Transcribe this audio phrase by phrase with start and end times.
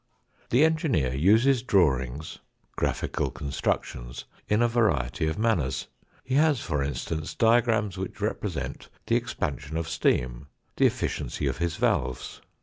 [0.49, 2.39] The engineer uses drawings,
[2.75, 5.89] graphical constructions, in a variety of manners.
[6.23, 11.75] He has, for instance, diagrams which represent the expansion of steam, the efficiency of his
[11.75, 12.41] valves.